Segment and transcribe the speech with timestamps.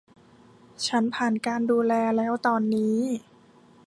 [0.87, 2.97] ฉันผ่านการดูแลแล้วตอนนี้